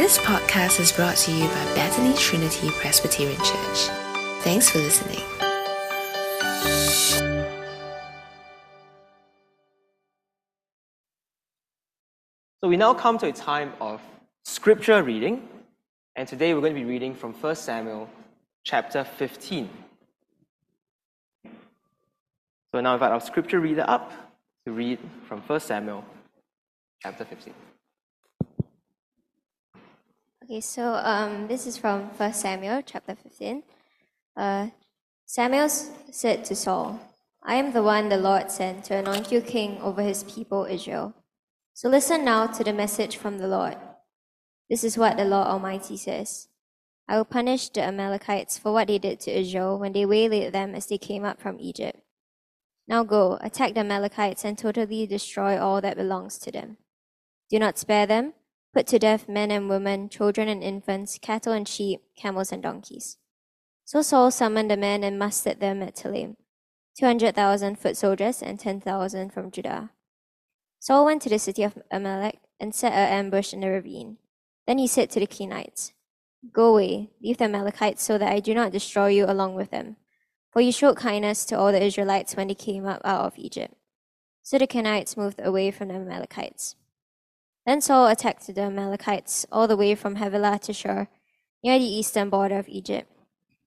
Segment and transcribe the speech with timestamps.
[0.00, 3.78] This podcast is brought to you by Bethany Trinity Presbyterian Church.
[4.40, 5.20] Thanks for listening.
[12.62, 14.00] So we now come to a time of
[14.42, 15.46] scripture reading,
[16.16, 18.08] and today we're going to be reading from 1 Samuel
[18.64, 19.68] chapter 15.
[21.44, 24.10] So now I invite our scripture reader up
[24.64, 24.98] to read
[25.28, 26.06] from 1 Samuel
[27.02, 27.52] chapter 15.
[30.50, 33.62] Okay, so um, this is from 1 Samuel chapter 15.
[34.36, 34.66] Uh,
[35.24, 36.98] Samuel said to Saul,
[37.40, 41.14] I am the one the Lord sent to anoint you king over his people Israel.
[41.72, 43.76] So listen now to the message from the Lord.
[44.68, 46.48] This is what the Lord Almighty says
[47.08, 50.74] I will punish the Amalekites for what they did to Israel when they waylaid them
[50.74, 52.00] as they came up from Egypt.
[52.88, 56.78] Now go, attack the Amalekites and totally destroy all that belongs to them.
[57.50, 58.32] Do not spare them
[58.72, 63.18] put to death men and women, children and infants, cattle and sheep, camels and donkeys.
[63.84, 66.36] So Saul summoned the men and mustered them at Telaim,
[66.98, 69.90] two hundred thousand foot soldiers and ten thousand from Judah.
[70.78, 74.18] Saul went to the city of Amalek and set an ambush in the ravine.
[74.66, 75.92] Then he said to the Kenites,
[76.52, 79.96] Go away, leave the Amalekites so that I do not destroy you along with them.
[80.50, 83.74] For you showed kindness to all the Israelites when they came up out of Egypt.
[84.42, 86.76] So the Kenites moved away from the Amalekites.
[87.66, 91.08] Then Saul attacked the Amalekites all the way from Havilah to Shur,
[91.62, 93.12] near the eastern border of Egypt.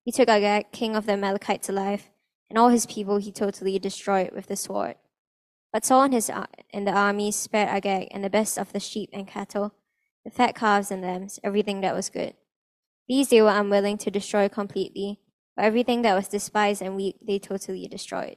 [0.04, 2.10] He took Agag, king of the Amalekites, alive,
[2.50, 4.96] and all his people he totally destroyed with the sword.
[5.72, 6.30] But Saul and, his,
[6.72, 9.74] and the army spared Agag and the best of the sheep and cattle,
[10.24, 12.34] the fat calves and lambs, everything that was good.
[13.08, 15.20] These they were unwilling to destroy completely,
[15.56, 18.36] but everything that was despised and weak they totally destroyed.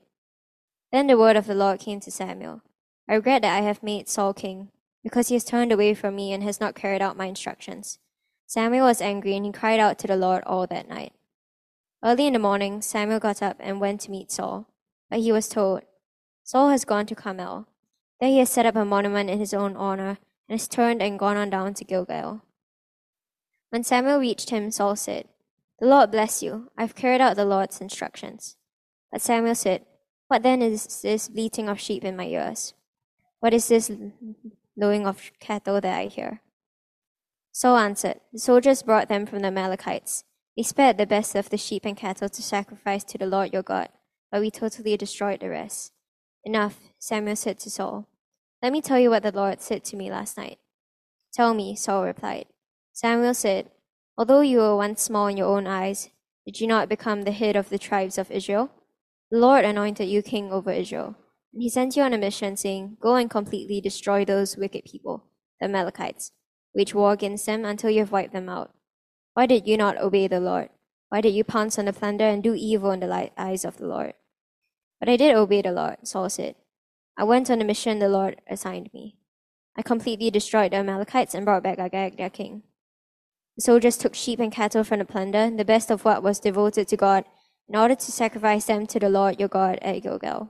[0.91, 2.61] Then the word of the Lord came to Samuel
[3.09, 4.71] I regret that I have made Saul king
[5.07, 7.97] because he has turned away from me and has not carried out my instructions.
[8.45, 11.13] Samuel was angry and he cried out to the Lord all that night.
[12.03, 14.67] Early in the morning, Samuel got up and went to meet Saul,
[15.09, 15.83] but he was told,
[16.43, 17.69] Saul has gone to Carmel.
[18.19, 20.17] There he has set up a monument in his own honor
[20.49, 22.41] and has turned and gone on down to Gilgal.
[23.69, 25.29] When Samuel reached him, Saul said,
[25.79, 26.69] The Lord bless you.
[26.77, 28.57] I've carried out the Lord's instructions.
[29.09, 29.85] But Samuel said,
[30.27, 32.73] What then is this bleating of sheep in my ears?
[33.39, 33.89] What is this
[34.77, 36.41] lowing of cattle that I hear?
[37.51, 40.23] Saul answered, The soldiers brought them from the Amalekites.
[40.55, 43.63] They spared the best of the sheep and cattle to sacrifice to the Lord your
[43.63, 43.89] God,
[44.31, 45.91] but we totally destroyed the rest.
[46.43, 48.07] Enough, Samuel said to Saul.
[48.61, 50.59] Let me tell you what the Lord said to me last night.
[51.33, 52.45] Tell me, Saul replied.
[52.93, 53.69] Samuel said,
[54.17, 56.09] Although you were once small in your own eyes,
[56.45, 58.71] did you not become the head of the tribes of Israel?
[59.29, 61.15] The Lord anointed you king over Israel.
[61.53, 65.25] He sent you on a mission, saying, Go and completely destroy those wicked people,
[65.59, 66.31] the Amalekites.
[66.75, 68.73] Wage war against them until you have wiped them out.
[69.33, 70.69] Why did you not obey the Lord?
[71.09, 73.87] Why did you pounce on the plunder and do evil in the eyes of the
[73.87, 74.13] Lord?
[74.99, 76.55] But I did obey the Lord, Saul said.
[77.17, 79.17] I went on the mission the Lord assigned me.
[79.77, 82.63] I completely destroyed the Amalekites and brought back Agag, their king.
[83.55, 86.87] The soldiers took sheep and cattle from the plunder, the best of what was devoted
[86.89, 87.25] to God,
[87.67, 90.49] in order to sacrifice them to the Lord your God at Gilgal.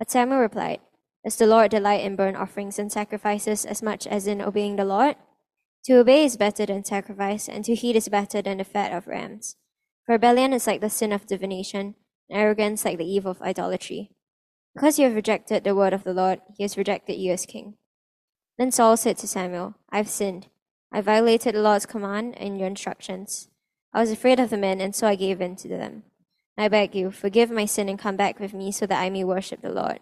[0.00, 0.80] But Samuel replied,
[1.22, 4.84] Does the Lord delight in burnt offerings and sacrifices as much as in obeying the
[4.86, 5.16] Lord?
[5.84, 9.06] To obey is better than sacrifice, and to heed is better than the fat of
[9.06, 9.56] rams.
[10.06, 11.96] For rebellion is like the sin of divination,
[12.30, 14.10] and arrogance like the evil of idolatry.
[14.74, 17.74] Because you have rejected the word of the Lord, he has rejected you as king.
[18.56, 20.46] Then Saul said to Samuel, I have sinned.
[20.90, 23.48] I violated the Lord's command and your instructions.
[23.92, 26.04] I was afraid of the men, and so I gave in to them.
[26.60, 29.24] I beg you, forgive my sin and come back with me so that I may
[29.24, 30.00] worship the Lord.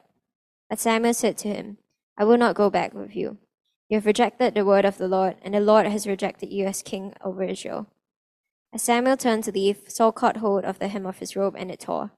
[0.69, 1.79] But Samuel said to him,
[2.19, 3.39] I will not go back with you.
[3.89, 6.83] You have rejected the word of the Lord, and the Lord has rejected you as
[6.83, 7.87] king over Israel.
[8.75, 11.71] As Samuel turned to leave, Saul caught hold of the hem of his robe, and
[11.71, 12.11] it tore.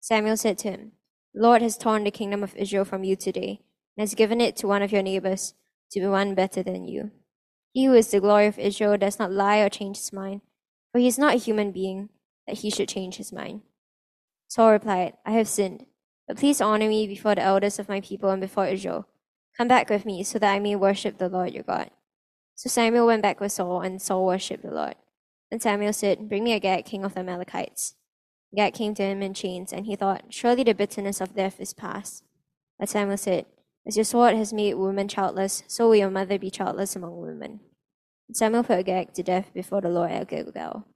[0.00, 0.92] Samuel said to him,
[1.32, 3.60] The Lord has torn the kingdom of Israel from you today,
[3.96, 5.54] and has given it to one of your neighbors,
[5.92, 7.12] to be one better than you.
[7.72, 10.42] He who is the glory of Israel does not lie or change his mind,
[10.90, 12.08] for he is not a human being
[12.46, 13.62] that he should change his mind.
[14.56, 15.84] Saul replied, I have sinned,
[16.26, 19.06] but please honor me before the elders of my people and before Israel.
[19.54, 21.90] Come back with me so that I may worship the Lord your God.
[22.54, 24.94] So Samuel went back with Saul, and Saul worshipped the Lord.
[25.50, 27.96] Then Samuel said, Bring me Agag, king of the Amalekites.
[28.50, 31.74] Agag came to him in chains, and he thought, Surely the bitterness of death is
[31.74, 32.24] past.
[32.78, 33.44] But Samuel said,
[33.86, 37.60] As your sword has made women childless, so will your mother be childless among women.
[38.26, 40.86] And Samuel put Agag to death before the Lord at Gilgal.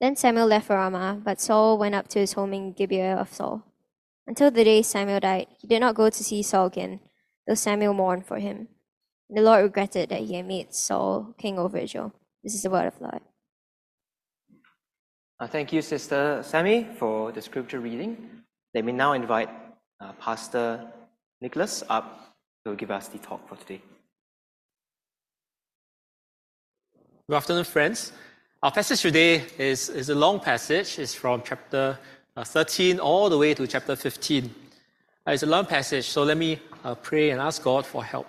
[0.00, 3.32] Then Samuel left for Ramah, but Saul went up to his home in Gibeah of
[3.32, 3.64] Saul.
[4.26, 7.00] Until the day Samuel died, he did not go to see Saul again,
[7.46, 8.68] though Samuel mourned for him.
[9.30, 12.12] The Lord regretted that he had made Saul king over Israel.
[12.44, 13.20] This is the word of the Lord.
[15.40, 18.42] Uh, thank you, Sister Sammy, for the scripture reading.
[18.74, 19.50] Let me now invite
[20.00, 20.86] uh, Pastor
[21.40, 23.80] Nicholas up to give us the talk for today.
[27.28, 28.12] Good afternoon, friends.
[28.60, 30.98] Our passage today is, is a long passage.
[30.98, 31.96] It's from chapter
[32.36, 34.52] uh, 13 all the way to chapter 15.
[35.24, 38.26] Uh, it's a long passage, so let me uh, pray and ask God for help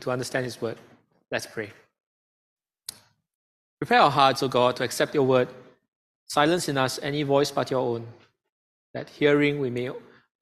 [0.00, 0.76] to understand His word.
[1.30, 1.70] Let's pray.
[3.78, 5.46] Prepare our hearts, O God, to accept your word.
[6.26, 8.08] Silence in us any voice but your own,
[8.92, 9.90] that hearing we may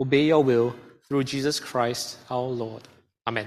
[0.00, 0.74] obey your will
[1.06, 2.88] through Jesus Christ our Lord.
[3.26, 3.46] Amen.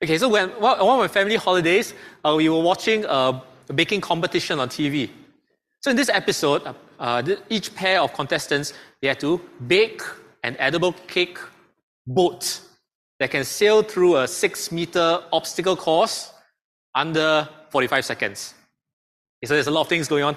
[0.00, 1.92] Okay, so when one of my family holidays,
[2.24, 3.42] uh, we were watching a
[3.74, 5.10] baking competition on TV.
[5.80, 10.02] So in this episode, uh, uh each pair of contestants they had to bake
[10.44, 11.38] an edible cake
[12.06, 12.60] boat
[13.18, 16.32] that can sail through a six meter obstacle course
[16.94, 18.54] under 45 seconds.
[19.44, 20.36] So there's a lot of things going on.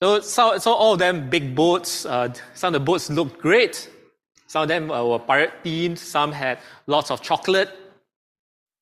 [0.00, 2.06] So, so, so all of them big boats.
[2.06, 3.90] Uh, some of the boats looked great.
[4.46, 5.98] Some of them uh, were pirate themed.
[5.98, 7.70] Some had lots of chocolate.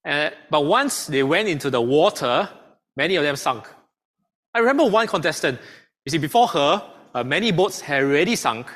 [0.04, 2.48] Uh, but once they went into the water,
[2.96, 3.68] many of them sunk.
[4.54, 5.58] I remember one contestant.
[6.04, 6.82] You see, before her,
[7.14, 8.66] uh, many boats had already sunk.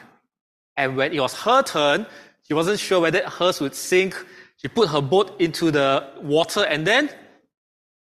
[0.76, 2.06] And when it was her turn,
[2.46, 4.14] she wasn't sure whether hers would sink.
[4.58, 7.10] She put her boat into the water and then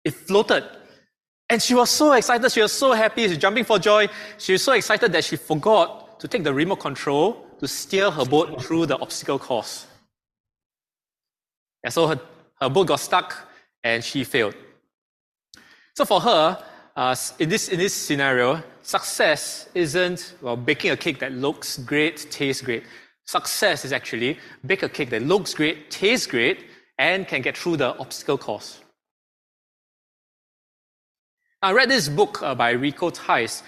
[0.03, 0.63] it floated.
[1.49, 2.51] And she was so excited.
[2.51, 3.23] She was so happy.
[3.23, 4.07] She was jumping for joy.
[4.37, 8.25] She was so excited that she forgot to take the remote control to steer her
[8.25, 9.87] boat through the obstacle course.
[11.83, 12.19] And so her,
[12.61, 13.35] her boat got stuck
[13.83, 14.55] and she failed.
[15.95, 16.63] So for her,
[16.95, 22.27] uh, in, this, in this scenario, success isn't well, baking a cake that looks great,
[22.31, 22.83] tastes great.
[23.25, 26.65] Success is actually bake a cake that looks great, tastes great,
[26.97, 28.81] and can get through the obstacle course.
[31.61, 33.63] I read this book uh, by Rico Tice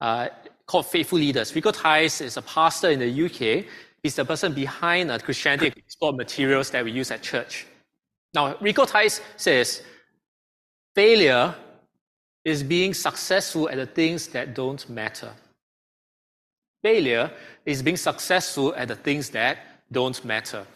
[0.00, 0.28] uh,
[0.66, 1.54] called Faithful Leaders.
[1.54, 3.64] Rico Tice is a pastor in the UK.
[4.02, 7.66] He's the person behind uh, Christianity Explored materials that we use at church.
[8.36, 9.82] Now, Rico Tice says
[10.94, 11.54] failure
[12.44, 15.32] is being successful at the things that don't matter.
[16.82, 17.30] Failure
[17.64, 19.56] is being successful at the things that
[19.90, 20.66] don't matter.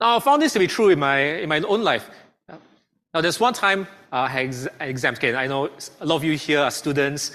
[0.00, 2.10] Now, I found this to be true in my, in my own life.
[3.14, 5.18] Now, there's one time uh, I had ex- exams.
[5.18, 5.70] Okay, I know
[6.00, 7.30] a lot of you here are students.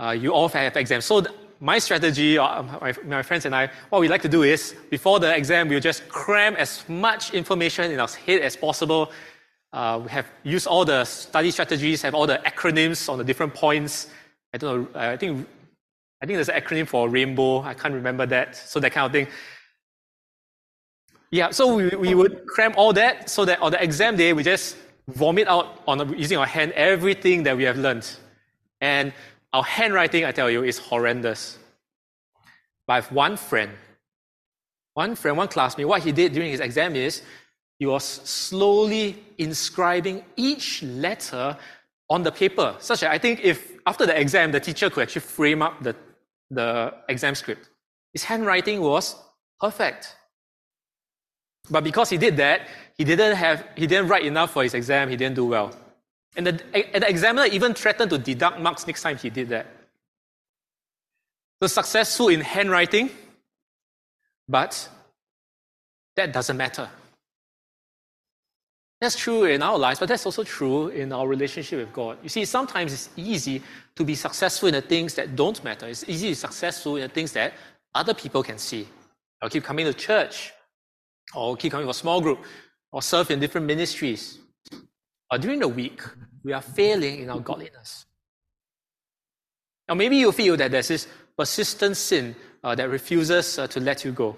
[0.00, 1.04] Uh, you all have exams.
[1.04, 1.22] So,
[1.64, 5.18] my strategy, uh, my, my friends and I, what we like to do is before
[5.18, 9.10] the exam, we'll just cram as much information in our head as possible.
[9.72, 13.54] Uh, we have used all the study strategies, have all the acronyms on the different
[13.54, 14.08] points.
[14.52, 15.48] I don't know, I think
[16.22, 17.62] I think there's an acronym for rainbow.
[17.62, 18.56] I can't remember that.
[18.56, 19.26] So that kind of thing.
[21.30, 24.42] Yeah, so we, we would cram all that so that on the exam day, we
[24.42, 24.76] just
[25.08, 28.06] vomit out on using our hand everything that we have learned.
[28.82, 29.14] And
[29.54, 31.58] our handwriting, I tell you, is horrendous.
[32.86, 33.70] But I have one friend,
[34.94, 37.22] one friend, one classmate, what he did during his exam is
[37.78, 41.56] he was slowly inscribing each letter
[42.10, 45.22] on the paper, such that I think if after the exam, the teacher could actually
[45.22, 45.94] frame up the
[46.50, 47.70] the exam script.
[48.12, 49.16] His handwriting was
[49.60, 50.14] perfect.
[51.70, 52.68] But because he did that,
[52.98, 55.72] he didn't have he didn't write enough for his exam, he didn't do well.
[56.36, 59.66] And the, and the examiner even threatened to deduct marks next time he did that.
[61.62, 63.10] So successful in handwriting,
[64.48, 64.88] but
[66.16, 66.88] that doesn't matter.
[69.00, 72.18] That's true in our lives, but that's also true in our relationship with God.
[72.22, 73.62] You see, sometimes it's easy
[73.96, 75.86] to be successful in the things that don't matter.
[75.86, 77.52] It's easy to be successful in the things that
[77.94, 78.88] other people can see.
[79.42, 80.52] I'll keep coming to church,
[81.34, 82.44] or keep coming for small group,
[82.92, 84.38] or serve in different ministries.
[85.34, 86.00] But during the week,
[86.44, 88.06] we are failing in our godliness.
[89.88, 94.04] Now, maybe you feel that there's this persistent sin uh, that refuses uh, to let
[94.04, 94.36] you go.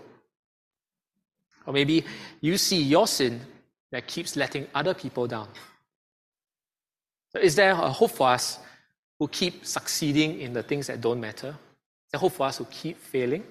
[1.67, 2.03] Or maybe
[2.41, 3.43] you see your sin
[3.93, 5.49] that keeps letting other people down.
[7.29, 8.59] So, is there a hope for us
[9.19, 11.49] who keep succeeding in the things that don't matter?
[11.49, 13.45] Is there hope for us who keep failing?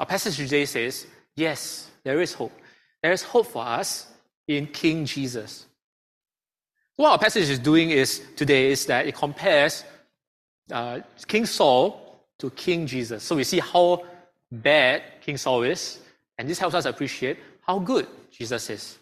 [0.00, 1.06] Our passage today says,
[1.36, 2.58] yes, there is hope.
[3.00, 4.08] There is hope for us
[4.48, 5.66] in King Jesus.
[6.98, 9.84] What our passage is doing is today is that it compares
[10.72, 13.22] uh, King Saul to King Jesus.
[13.22, 14.02] So we see how
[14.50, 16.00] bad King Saul is,
[16.36, 18.98] and this helps us appreciate how good Jesus is.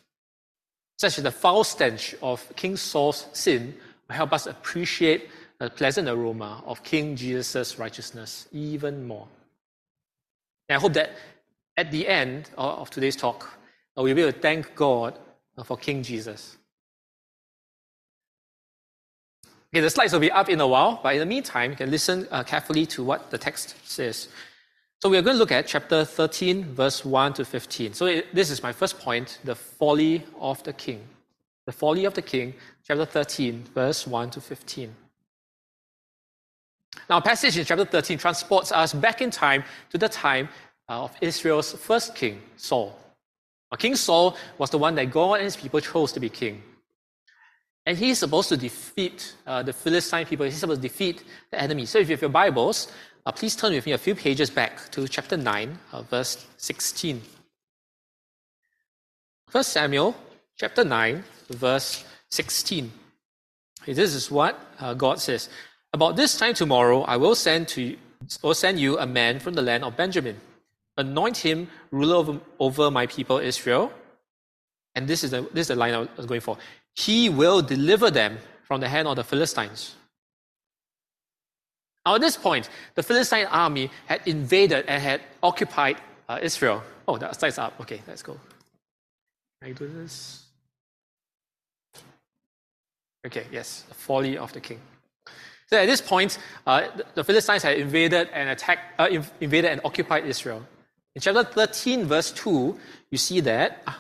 [0.99, 3.75] Such the foul stench of King Saul's sin
[4.07, 9.27] will help us appreciate the pleasant aroma of King Jesus' righteousness even more.
[10.69, 11.13] And I hope that
[11.79, 13.59] at the end of today's talk,
[13.97, 15.19] uh, we'll be able to thank God
[15.65, 16.59] for King Jesus.
[19.77, 21.91] Okay, the slides will be up in a while, but in the meantime, you can
[21.91, 24.29] listen uh, carefully to what the text says.
[25.03, 27.93] So we are going to look at chapter 13, verse 1 to 15.
[27.93, 31.07] So it, this is my first point the folly of the king.
[31.67, 32.55] The folly of the king,
[32.87, 34.95] chapter 13, verse 1 to 15.
[37.11, 40.49] Now, passage in chapter 13 transports us back in time to the time
[40.89, 42.99] uh, of Israel's first king, Saul.
[43.71, 46.63] Now, king Saul was the one that God and his people chose to be king.
[47.87, 50.45] And he's supposed to defeat uh, the Philistine people.
[50.45, 51.87] He's supposed to defeat the enemy.
[51.87, 52.93] So if you have your Bibles,
[53.25, 57.23] uh, please turn with me a few pages back to chapter 9, uh, verse 16.
[59.49, 60.17] First Samuel,
[60.57, 62.91] chapter 9, verse 16.
[63.87, 65.49] This is what uh, God says.
[65.93, 67.99] About this time tomorrow, I will send, to you,
[68.43, 70.37] will send you a man from the land of Benjamin.
[70.97, 73.93] Anoint him ruler over, over my people Israel.
[74.97, 76.59] And this is, the, this is the line I was going for.
[76.97, 79.95] He will deliver them from the hand of the Philistines.
[82.05, 85.97] Now, at this point, the Philistine army had invaded and had occupied
[86.29, 86.83] uh, Israel.
[87.07, 87.75] Oh, that slide's up.
[87.81, 88.39] Okay, let's go.
[89.61, 90.45] Can I do this?
[93.27, 94.81] Okay, yes, the folly of the king.
[95.69, 99.09] So at this point, uh, the Philistines had invaded and attacked, uh,
[99.41, 100.63] invaded and occupied Israel.
[101.17, 102.79] In chapter 13, verse 2,
[103.11, 103.95] you see that uh,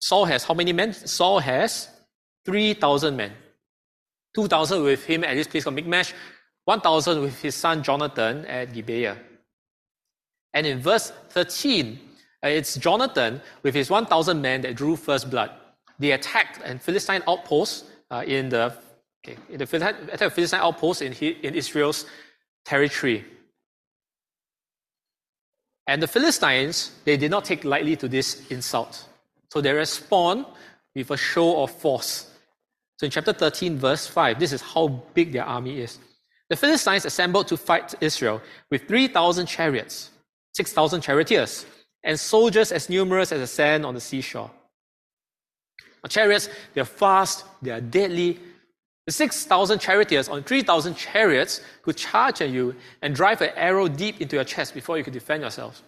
[0.00, 0.92] Saul has how many men?
[0.92, 1.88] Saul has
[2.44, 3.32] 3,000 men.
[4.34, 6.14] 2,000 with him at this place called Michmash,
[6.64, 9.16] 1,000 with his son Jonathan at Gibeah.
[10.54, 11.98] And in verse 13,
[12.42, 15.50] uh, it's Jonathan with his 1,000 men that drew first blood.
[15.98, 18.74] They attacked a Philistine outpost uh, in the
[19.24, 22.06] okay, in the Philistine, Philistine outpost in, in Israel's
[22.64, 23.24] territory.
[25.86, 29.08] And the Philistines, they did not take lightly to this insult.
[29.52, 30.46] So they respond
[30.94, 32.29] with a show of force.
[33.00, 35.98] So in chapter 13, verse 5, this is how big their army is.
[36.50, 40.10] The Philistines assembled to fight Israel with 3,000 chariots,
[40.54, 41.64] 6,000 charioteers,
[42.04, 44.50] and soldiers as numerous as the sand on the seashore.
[46.04, 48.38] Now, chariots, they're fast, they are deadly.
[49.06, 54.20] The 6,000 charioteers on 3,000 chariots could charge at you and drive an arrow deep
[54.20, 55.82] into your chest before you could defend yourselves.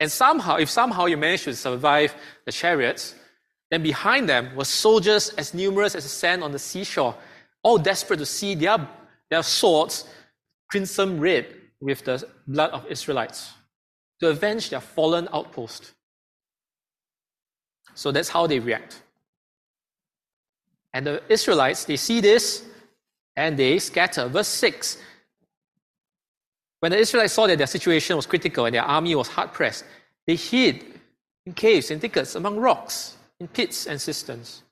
[0.00, 2.14] And somehow, if somehow you manage to survive
[2.46, 3.14] the chariots,
[3.70, 7.14] then behind them were soldiers as numerous as the sand on the seashore,
[7.62, 8.86] all desperate to see their,
[9.30, 10.06] their swords
[10.68, 11.46] crimson red
[11.80, 13.52] with the blood of Israelites
[14.20, 15.92] to avenge their fallen outpost.
[17.94, 19.02] So that's how they react.
[20.92, 22.64] And the Israelites, they see this
[23.36, 24.28] and they scatter.
[24.28, 24.98] Verse 6
[26.80, 29.84] When the Israelites saw that their situation was critical and their army was hard pressed,
[30.26, 30.84] they hid
[31.44, 34.62] in caves and thickets among rocks in pits and cisterns.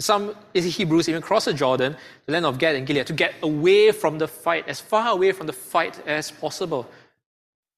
[0.00, 1.96] Some Hebrews even crossed the Jordan,
[2.26, 5.32] the land of Gad and Gilead, to get away from the fight, as far away
[5.32, 6.88] from the fight as possible.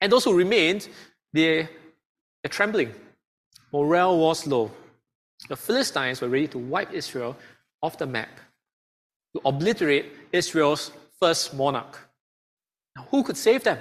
[0.00, 0.88] And those who remained,
[1.32, 1.68] they,
[2.42, 2.92] they're trembling.
[3.72, 4.70] Morale was low.
[5.48, 7.36] The Philistines were ready to wipe Israel
[7.82, 8.28] off the map,
[9.34, 11.98] to obliterate Israel's first monarch.
[12.96, 13.78] Now, who could save them?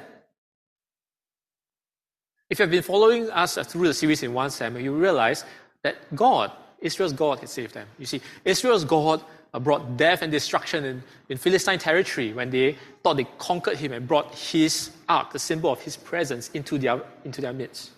[2.49, 5.43] If you've been following us through the series in 1 Samuel, you realize
[5.83, 7.87] that God, Israel's God, had saved them.
[7.97, 9.23] You see, Israel's God
[9.61, 14.07] brought death and destruction in, in Philistine territory when they thought they conquered him and
[14.07, 17.91] brought his ark, the symbol of his presence, into their, into their midst.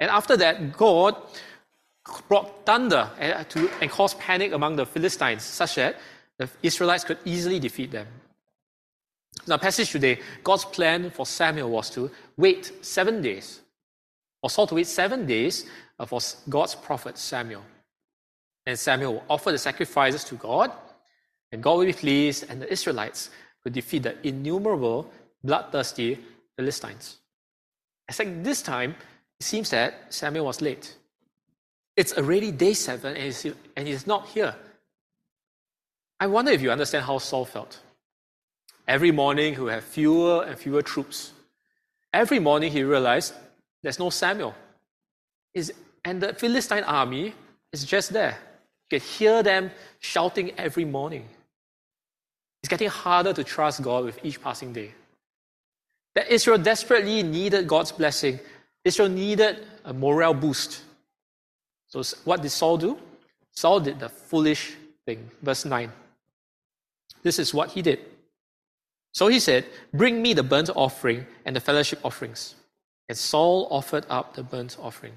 [0.00, 1.16] And after that, God
[2.28, 5.96] brought thunder and, uh, to, and caused panic among the Philistines, such that
[6.38, 8.06] the Israelites could easily defeat them.
[9.50, 13.60] Our passage today, God's plan for Samuel was to wait seven days,
[14.42, 15.66] or Saul to wait seven days
[16.06, 17.64] for God's prophet Samuel.
[18.66, 20.72] And Samuel will offer the sacrifices to God,
[21.50, 23.30] and God will be pleased, and the Israelites
[23.62, 25.10] could defeat the innumerable
[25.42, 26.18] bloodthirsty
[26.56, 27.18] Philistines.
[28.08, 28.94] Except this time,
[29.40, 30.94] it seems that Samuel was late.
[31.96, 34.54] It's already day seven, and he's, and he's not here.
[36.20, 37.80] I wonder if you understand how Saul felt.
[38.86, 41.32] Every morning, he would have fewer and fewer troops.
[42.12, 43.34] Every morning, he realized
[43.82, 44.54] there's no Samuel.
[45.54, 45.72] Is
[46.04, 47.34] and the Philistine army
[47.72, 48.38] is just there.
[48.90, 49.70] You can hear them
[50.00, 51.28] shouting every morning.
[52.62, 54.92] It's getting harder to trust God with each passing day.
[56.14, 58.40] That Israel desperately needed God's blessing.
[58.84, 60.82] Israel needed a morale boost.
[61.88, 62.98] So, what did Saul do?
[63.52, 64.74] Saul did the foolish
[65.06, 65.30] thing.
[65.42, 65.90] Verse 9.
[67.22, 68.00] This is what he did.
[69.12, 72.54] So he said, Bring me the burnt offering and the fellowship offerings.
[73.08, 75.14] And Saul offered up the burnt offering.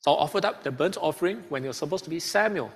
[0.00, 2.70] Saul offered up the burnt offering when it was supposed to be Samuel.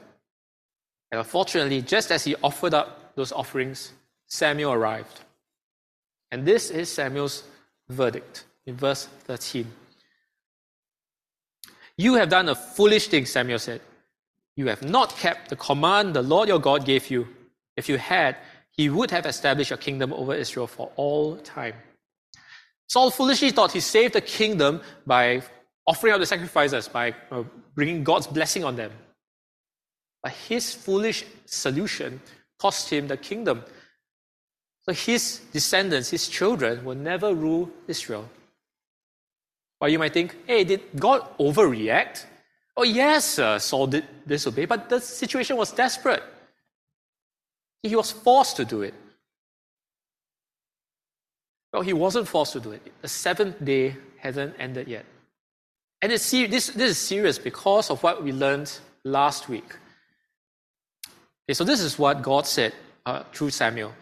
[1.10, 3.92] And unfortunately, just as he offered up those offerings,
[4.26, 5.20] Samuel arrived.
[6.30, 7.44] And this is Samuel's
[7.88, 9.70] verdict in verse 13.
[11.96, 13.80] You have done a foolish thing, Samuel said.
[14.56, 17.28] You have not kept the command the Lord your God gave you.
[17.76, 18.36] If you had,
[18.70, 21.74] he would have established a kingdom over Israel for all time.
[22.88, 25.42] Saul foolishly thought he saved the kingdom by
[25.86, 27.42] offering up the sacrifices, by uh,
[27.74, 28.92] bringing God's blessing on them.
[30.22, 32.20] But his foolish solution
[32.58, 33.64] cost him the kingdom.
[34.82, 38.28] So his descendants, his children, will never rule Israel.
[39.80, 42.26] Or you might think, hey, did God overreact?
[42.76, 46.22] Oh, yes, uh, Saul did disobey, but the situation was desperate.
[47.82, 48.94] He was forced to do it.
[51.72, 52.82] Well, he wasn't forced to do it.
[53.00, 55.06] The seventh day hasn't ended yet.
[56.02, 59.76] And it's this, this is serious because of what we learned last week.
[61.44, 62.74] Okay, so this is what God said
[63.06, 63.92] uh, through Samuel.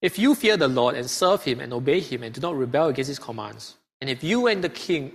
[0.00, 2.88] If you fear the Lord and serve him and obey him and do not rebel
[2.88, 5.12] against his commands, and if you and the king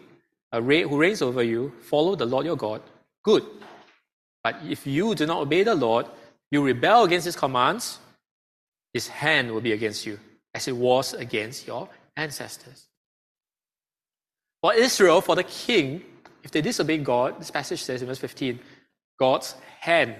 [0.52, 2.82] uh, who reigns over you follow the Lord your God,
[3.24, 3.46] good.
[4.44, 6.08] But if you do not obey the Lord,
[6.52, 8.00] you rebel against his commands,
[8.94, 10.20] his hand will be against you,
[10.54, 12.88] as it was against your ancestors.
[14.62, 16.04] For Israel, for the king,
[16.44, 18.60] if they disobey God, this passage says in verse 15,
[19.20, 20.16] God's hand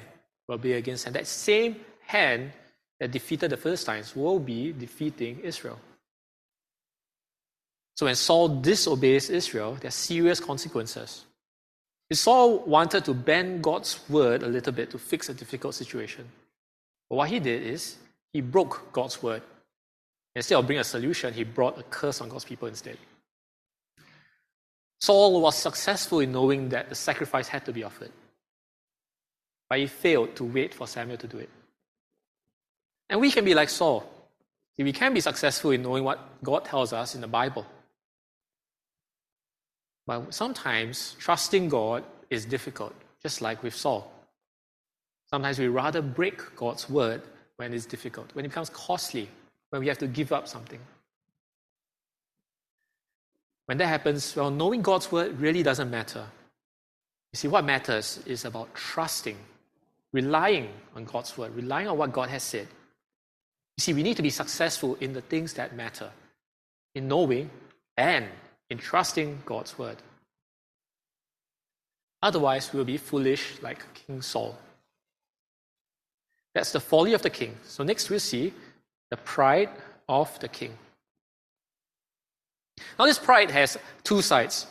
[0.48, 1.14] will be against them.
[1.14, 2.52] That same hand
[3.00, 5.80] that defeated the Philistines will be defeating Israel.
[7.96, 11.26] So when Saul disobeys Israel, there are serious consequences.
[12.10, 16.28] If Saul wanted to bend God's word a little bit to fix a difficult situation.
[17.10, 17.98] But what he did is
[18.34, 19.44] he broke God's word.
[20.40, 22.98] Instead of bringing a solution, he brought a curse on God's people instead.
[25.02, 28.14] Saul was successful in knowing that the sacrifice had to be offered,
[29.70, 31.50] but he failed to wait for Samuel to do it.
[33.10, 34.10] And we can be like Saul.
[34.78, 37.66] We can be successful in knowing what God tells us in the Bible.
[40.08, 44.10] But sometimes trusting God is difficult, just like with Saul.
[45.30, 47.24] Sometimes we rather break God's word
[47.58, 49.28] when it's difficult, when it becomes costly,
[49.70, 50.80] when we have to give up something.
[53.66, 56.26] When that happens, well, knowing God's word really doesn't matter.
[57.32, 59.38] You see, what matters is about trusting,
[60.12, 62.68] relying on God's word, relying on what God has said.
[63.78, 66.10] You see, we need to be successful in the things that matter,
[66.96, 67.50] in knowing
[67.96, 68.26] and
[68.72, 69.98] in trusting God's word.
[72.24, 74.58] Otherwise, we'll be foolish like King Saul.
[76.54, 77.56] That's the folly of the king.
[77.66, 78.52] So, next we'll see
[79.12, 79.70] the pride
[80.08, 80.78] of the king.
[82.98, 84.68] Now, this pride has two sides.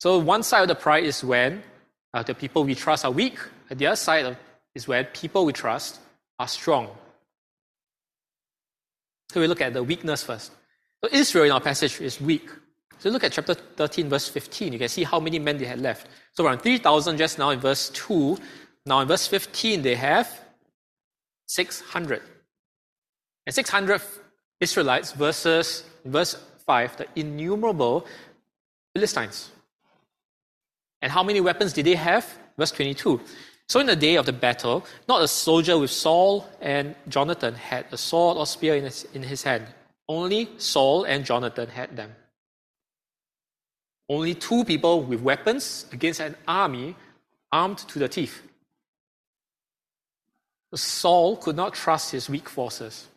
[0.00, 1.62] So, one side of the pride is when
[2.14, 3.38] uh, the people we trust are weak,
[3.70, 4.36] and the other side of,
[4.74, 6.00] is when people we trust
[6.38, 6.88] are strong.
[9.30, 10.52] So, we look at the weakness first.
[11.02, 12.48] So Israel in our passage is weak.
[12.98, 14.72] So look at chapter 13, verse 15.
[14.72, 16.08] You can see how many men they had left.
[16.32, 18.36] So around 3,000 just now in verse 2.
[18.86, 20.28] Now in verse 15, they have
[21.46, 22.22] 600.
[23.48, 24.02] And 600
[24.60, 28.04] Israelites versus, verse 5, the innumerable
[28.94, 29.48] Philistines.
[31.00, 32.30] And how many weapons did they have?
[32.58, 33.18] Verse 22.
[33.66, 37.86] So in the day of the battle, not a soldier with Saul and Jonathan had
[37.90, 39.64] a sword or spear in his, in his hand.
[40.06, 42.14] Only Saul and Jonathan had them.
[44.10, 46.96] Only two people with weapons against an army
[47.50, 48.42] armed to the teeth.
[50.74, 53.08] Saul could not trust his weak forces.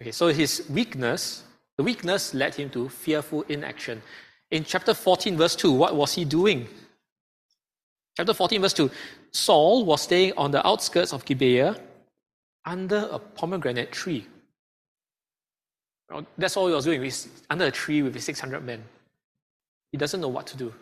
[0.00, 1.44] Okay, so his weakness,
[1.76, 4.02] the weakness led him to fearful inaction.
[4.50, 6.68] In chapter 14, verse 2, what was he doing?
[8.16, 8.90] Chapter 14, verse 2
[9.32, 11.76] Saul was staying on the outskirts of Gibeah
[12.64, 14.26] under a pomegranate tree.
[16.38, 17.02] That's all he was doing.
[17.02, 18.84] He's under a tree with his 600 men.
[19.90, 20.72] He doesn't know what to do.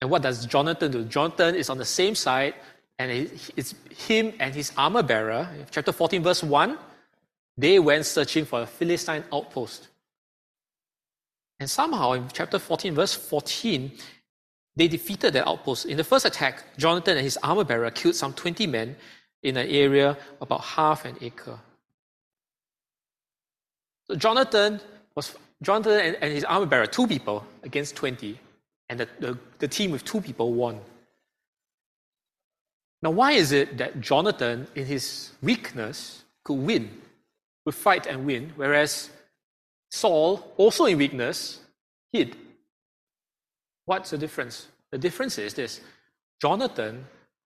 [0.00, 1.04] And what does Jonathan do?
[1.04, 2.54] Jonathan is on the same side,
[3.04, 3.74] and it's
[4.06, 5.46] him and his armor bearer.
[5.70, 6.78] Chapter 14, verse 1,
[7.56, 9.88] they went searching for a Philistine outpost.
[11.60, 13.92] And somehow, in chapter 14, verse 14,
[14.76, 15.84] they defeated that outpost.
[15.84, 18.96] In the first attack, Jonathan and his armor bearer killed some 20 men
[19.42, 21.58] in an area about half an acre.
[24.08, 24.80] So Jonathan
[25.14, 28.38] was Jonathan and, and his armor bearer, two people against 20,
[28.88, 30.80] and the, the, the team with two people won.
[33.04, 36.90] Now, why is it that Jonathan, in his weakness, could win?
[37.64, 39.10] would fight and win, whereas
[39.90, 41.60] Saul, also in weakness,
[42.12, 42.36] hid.
[43.86, 44.68] What's the difference?
[44.90, 45.80] The difference is this
[46.40, 47.06] Jonathan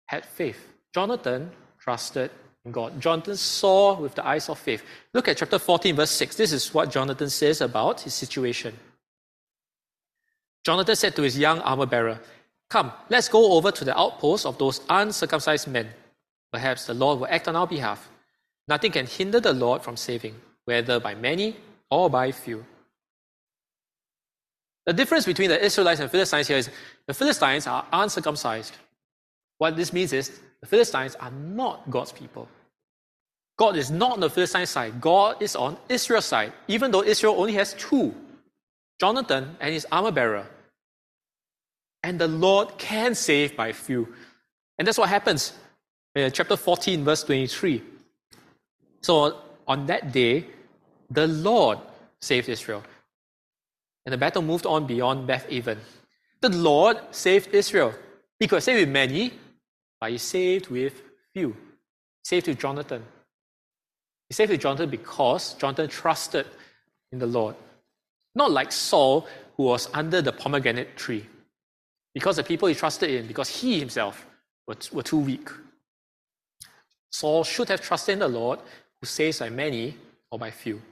[0.07, 0.59] had faith.
[0.95, 2.31] Jonathan trusted
[2.65, 3.01] in God.
[3.01, 4.83] Jonathan saw with the eyes of faith.
[5.13, 6.37] Look at chapter 14, verse 6.
[6.37, 8.75] This is what Jonathan says about his situation.
[10.65, 12.21] Jonathan said to his young armor bearer,
[12.71, 15.89] Come, let's go over to the outpost of those uncircumcised men.
[16.53, 18.09] Perhaps the Lord will act on our behalf.
[18.67, 20.35] Nothing can hinder the Lord from saving,
[20.67, 21.57] whether by many
[21.91, 22.65] or by few.
[24.85, 26.71] The difference between the Israelites and Philistines here is
[27.07, 28.75] the Philistines are uncircumcised.
[29.59, 32.49] What this means is the Philistines are not God's people.
[33.59, 35.01] God is not on the Philistine side.
[35.01, 38.15] God is on Israel's side, even though Israel only has two
[39.01, 40.47] Jonathan and his armor bearer.
[42.03, 44.09] And the Lord can save by few.
[44.79, 45.53] And that's what happens
[46.15, 47.83] in chapter 14, verse 23.
[49.03, 50.47] So on that day,
[51.11, 51.79] the Lord
[52.21, 52.83] saved Israel.
[54.07, 55.79] And the battle moved on beyond Beth Aven.
[56.41, 57.93] The Lord saved Israel.
[58.39, 59.33] He could saved with many,
[60.01, 61.51] but he saved with few.
[61.51, 63.05] He saved with Jonathan.
[64.29, 66.47] He saved with Jonathan because Jonathan trusted
[67.13, 67.57] in the Lord.
[68.35, 71.27] Not like Saul, who was under the pomegranate tree.
[72.19, 74.27] Because the people he trusted in, because he himself
[74.67, 75.49] were, were too weak.
[77.13, 78.59] Saul should have trusted in the Lord,
[79.01, 79.95] who saves by many
[80.29, 80.83] or by few.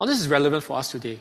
[0.00, 1.20] Now, this is relevant for us today.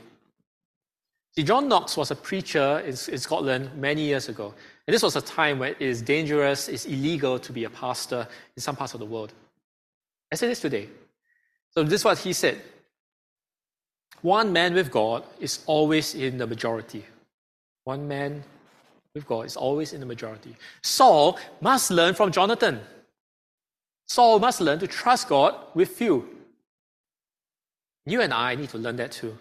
[1.36, 4.56] See, John Knox was a preacher in, in Scotland many years ago.
[4.88, 8.28] And this was a time when it is dangerous, it's illegal to be a pastor
[8.56, 9.32] in some parts of the world.
[10.32, 10.90] As it is today.
[11.70, 12.60] So, this is what he said
[14.22, 17.06] One man with God is always in the majority.
[17.86, 18.44] One man
[19.16, 20.56] with God is always in the majority.
[20.82, 22.80] Saul must learn from Jonathan.
[24.08, 26.28] Saul must learn to trust God with few.
[28.06, 29.38] You and I need to learn that too.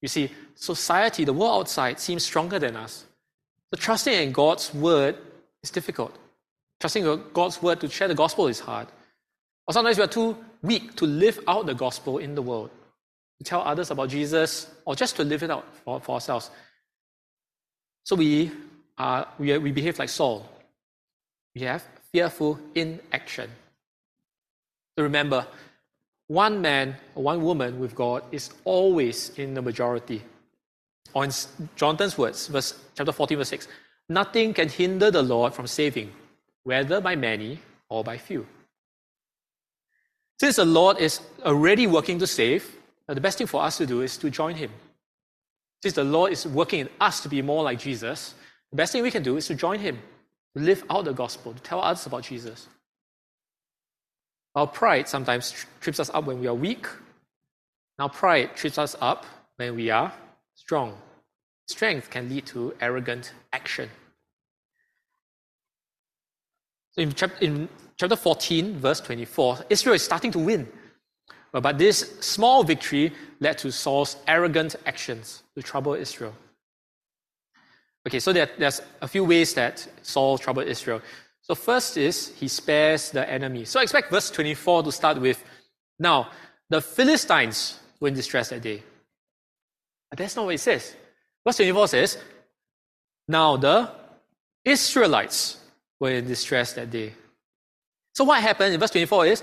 [0.00, 3.04] You see, society, the world outside, seems stronger than us.
[3.72, 5.16] So trusting in God's word
[5.62, 6.16] is difficult.
[6.80, 8.88] Trusting in God's word to share the gospel is hard.
[9.66, 12.70] Or sometimes we are too weak to live out the gospel in the world,
[13.42, 16.50] tell others about Jesus, or just to live it out for, for ourselves.
[18.04, 18.50] So we,
[18.98, 20.48] are, we, we behave like Saul.
[21.54, 23.50] We have fearful inaction.
[24.96, 25.46] So remember,
[26.26, 30.22] one man one woman with God is always in the majority.
[31.14, 31.30] Or in
[31.76, 33.68] Jonathan's words, verse chapter 14, verse 6,
[34.08, 36.10] nothing can hinder the Lord from saving,
[36.64, 38.46] whether by many or by few.
[40.40, 42.76] Since the Lord is already working to save,
[43.14, 44.70] the best thing for us to do is to join him.
[45.82, 48.34] Since the Lord is working in us to be more like Jesus,
[48.70, 49.98] the best thing we can do is to join him,
[50.56, 52.68] to live out the gospel, to tell others about Jesus.
[54.54, 56.86] Our pride sometimes trips us up when we are weak.
[57.98, 60.12] Now, pride trips us up when we are
[60.54, 60.96] strong.
[61.68, 63.88] Strength can lead to arrogant action.
[66.92, 70.68] So in chapter 14, verse 24, Israel is starting to win.
[71.52, 76.34] But this small victory led to Saul's arrogant actions to trouble Israel.
[78.06, 81.00] Okay, so there, there's a few ways that Saul troubled Israel.
[81.42, 83.64] So, first is he spares the enemy.
[83.64, 85.42] So, I expect verse 24 to start with
[85.98, 86.30] Now,
[86.68, 88.82] the Philistines were in distress that day.
[90.08, 90.96] But that's not what it says.
[91.46, 92.18] Verse 24 says,
[93.28, 93.90] Now the
[94.64, 95.58] Israelites
[96.00, 97.12] were in distress that day.
[98.14, 99.42] So, what happened in verse 24 is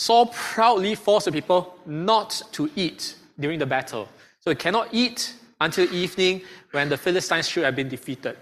[0.00, 4.08] Saul proudly forced the people not to eat during the battle.
[4.40, 8.38] So, they cannot eat until evening when the Philistines should have been defeated.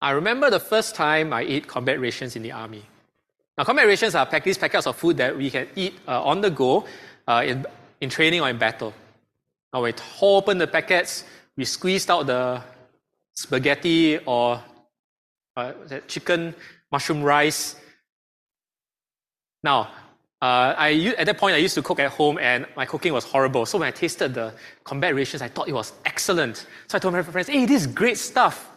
[0.00, 2.82] I remember the first time I ate combat rations in the army.
[3.56, 6.50] Now, combat rations are these packets of food that we can eat uh, on the
[6.50, 6.84] go
[7.28, 7.64] uh, in,
[8.00, 8.92] in training or in battle.
[9.72, 11.22] Now, we tore open the packets,
[11.56, 12.60] we squeezed out the
[13.32, 14.60] spaghetti or
[15.56, 15.72] uh,
[16.08, 16.52] chicken,
[16.90, 17.76] mushroom rice.
[19.62, 19.90] Now,
[20.40, 23.24] uh, I, at that point, I used to cook at home and my cooking was
[23.24, 23.64] horrible.
[23.64, 26.66] So when I tasted the combat rations, I thought it was excellent.
[26.88, 28.68] So I told my friends, hey, this is great stuff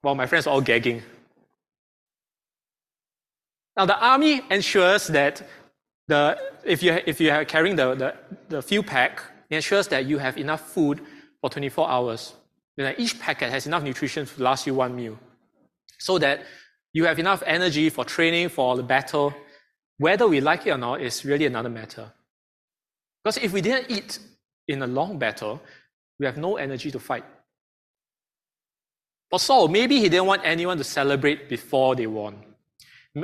[0.00, 1.00] while my friends were all gagging.
[3.76, 5.46] Now, the army ensures that
[6.08, 8.14] the, if, you, if you are carrying the, the,
[8.48, 11.00] the fuel pack, it ensures that you have enough food
[11.40, 12.34] for 24 hours.
[12.98, 15.18] Each packet has enough nutrition to last you one meal.
[15.98, 16.42] So that
[16.92, 19.32] you have enough energy for training, for the battle.
[20.02, 22.10] Whether we like it or not is really another matter.
[23.22, 24.18] Because if we didn't eat
[24.66, 25.62] in a long battle,
[26.18, 27.24] we have no energy to fight.
[29.30, 32.34] For Saul, maybe he didn't want anyone to celebrate before they won.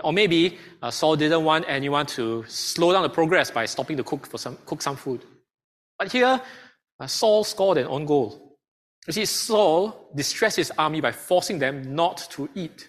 [0.05, 4.05] Or maybe uh, Saul didn't want anyone to slow down the progress by stopping to
[4.05, 5.25] cook, for some, cook some food.
[5.99, 6.41] But here,
[7.01, 8.57] uh, Saul scored an own goal.
[9.09, 12.89] You see, Saul distressed his army by forcing them not to eat.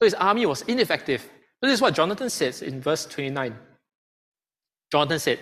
[0.00, 1.28] So his army was ineffective.
[1.60, 3.56] This is what Jonathan says in verse 29.
[4.92, 5.40] Jonathan said,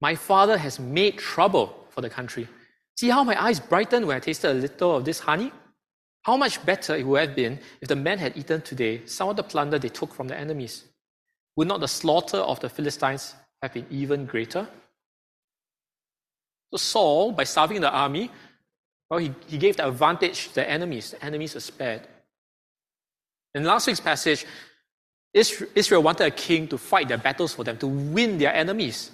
[0.00, 2.48] My father has made trouble for the country.
[2.96, 5.52] See how my eyes brightened when I tasted a little of this honey?
[6.22, 9.36] How much better it would have been if the men had eaten today some of
[9.36, 10.84] the plunder they took from the enemies.
[11.56, 14.66] Would not the slaughter of the Philistines have been even greater?
[16.70, 18.30] So Saul, by starving the army,
[19.10, 21.12] well, he, he gave the advantage to the enemies.
[21.12, 22.02] The enemies were spared.
[23.54, 24.44] In last week's passage,
[25.34, 29.10] Israel wanted a king to fight their battles for them, to win their enemies.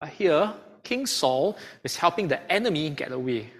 [0.00, 0.52] But here,
[0.82, 3.50] King Saul is helping the enemy get away.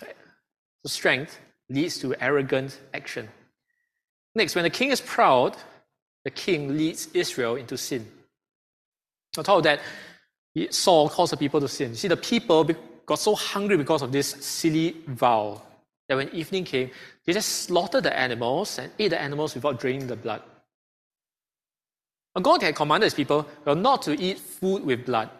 [0.00, 3.28] So strength leads to arrogant action.
[4.34, 5.56] Next, when the king is proud,
[6.24, 8.06] the king leads Israel into sin.
[9.36, 9.80] On top of that,
[10.70, 11.90] Saul caused the people to sin.
[11.90, 12.68] You See, the people
[13.06, 15.62] got so hungry because of this silly vow
[16.10, 16.90] that when evening came,
[17.24, 20.42] they just slaughtered the animals and ate the animals without draining the blood.
[22.42, 25.30] God had commanded his people well, not to eat food with blood.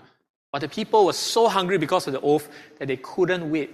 [0.53, 3.73] But the people were so hungry because of the oath that they couldn't wait.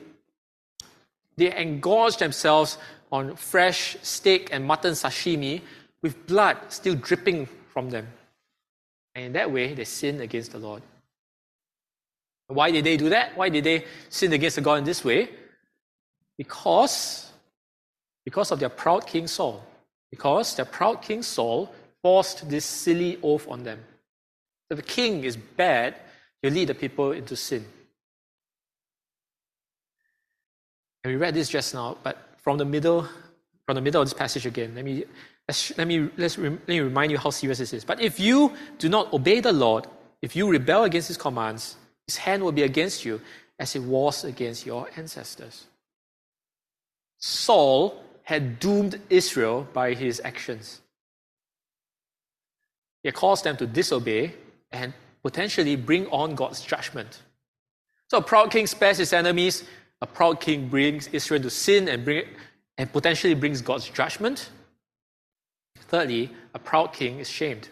[1.36, 2.78] They engorged themselves
[3.12, 5.60] on fresh steak and mutton sashimi
[6.00, 8.06] with blood still dripping from them.
[9.14, 10.82] And in that way, they sinned against the Lord.
[12.46, 13.36] Why did they do that?
[13.36, 15.28] Why did they sin against the God in this way?
[16.38, 17.30] Because,
[18.24, 19.64] because of their proud king Saul.
[20.10, 21.72] Because their proud king Saul
[22.02, 23.80] forced this silly oath on them.
[24.70, 25.94] If the king is bad,
[26.42, 27.64] you lead the people into sin.
[31.02, 33.08] And we read this just now, but from the middle,
[33.64, 35.04] from the middle of this passage again, let me
[35.48, 37.84] let's, let me let's let me remind you how serious this is.
[37.84, 39.86] But if you do not obey the Lord,
[40.20, 43.20] if you rebel against His commands, His hand will be against you,
[43.58, 45.66] as it was against your ancestors.
[47.18, 50.80] Saul had doomed Israel by his actions.
[53.02, 54.34] He caused them to disobey
[54.72, 57.22] and potentially bring on God's judgment.
[58.08, 59.64] So a proud king spares his enemies,
[60.00, 62.24] a proud king brings Israel to sin and, bring,
[62.78, 64.50] and potentially brings God's judgment.
[65.88, 67.68] Thirdly, a proud king is shamed.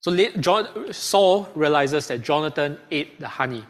[0.00, 3.64] So John, Saul realizes that Jonathan ate the honey.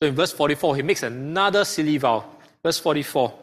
[0.00, 2.24] So in verse 44, he makes another silly vow.
[2.62, 3.34] Verse 44.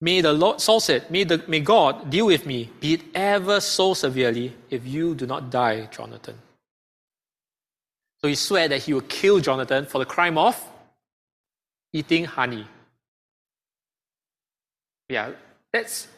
[0.00, 3.60] May the Lord, Saul said, may, the, may God deal with me, be it ever
[3.60, 6.36] so severely, if you do not die, Jonathan.
[8.20, 10.62] So he swore that he would kill Jonathan for the crime of
[11.92, 12.66] eating honey.
[15.08, 15.30] Yeah,
[15.72, 16.08] that's,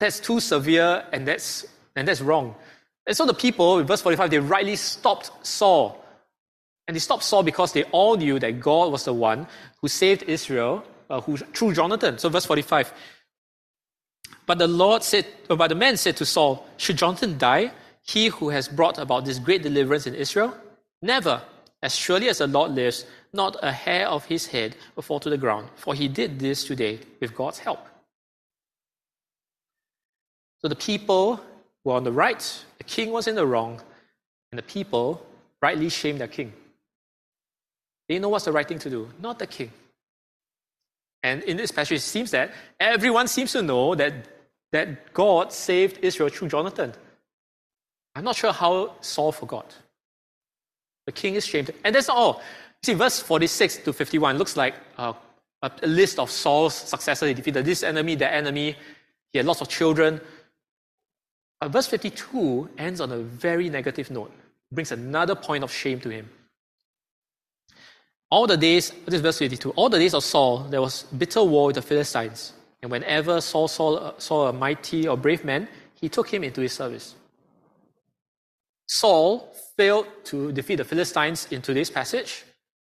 [0.00, 2.54] that's too severe and that's, and that's wrong.
[3.06, 6.03] And so the people, in verse 45, they rightly stopped Saul.
[6.86, 9.46] And they stopped Saul because they all knew that God was the one
[9.80, 12.18] who saved Israel uh, who, through Jonathan.
[12.18, 12.92] So, verse 45.
[14.46, 18.28] But the Lord said, uh, but the man said to Saul, Should Jonathan die, he
[18.28, 20.56] who has brought about this great deliverance in Israel?
[21.00, 21.42] Never.
[21.82, 25.30] As surely as the Lord lives, not a hair of his head will fall to
[25.30, 27.86] the ground, for he did this today with God's help.
[30.60, 31.40] So the people
[31.84, 33.82] were on the right, the king was in the wrong,
[34.50, 35.26] and the people
[35.60, 36.54] rightly shamed their king.
[38.08, 39.70] They know what's the right thing to do, not the king.
[41.22, 44.12] And in this passage, it seems that everyone seems to know that,
[44.72, 46.92] that God saved Israel through Jonathan.
[48.14, 49.74] I'm not sure how Saul forgot.
[51.06, 51.70] The king is shamed.
[51.82, 52.42] And that's not all.
[52.82, 55.14] See, verse 46 to 51 looks like a,
[55.62, 57.28] a list of Saul's successors.
[57.28, 58.76] He defeated this enemy, that enemy.
[59.32, 60.20] He had lots of children.
[61.60, 64.32] But verse 52 ends on a very negative note.
[64.70, 66.28] Brings another point of shame to him.
[68.30, 71.42] All the days, this is verse 52, all the days of Saul, there was bitter
[71.42, 72.52] war with the Philistines.
[72.82, 76.60] And whenever Saul saw, uh, saw a mighty or brave man, he took him into
[76.60, 77.14] his service.
[78.86, 82.44] Saul failed to defeat the Philistines in today's passage.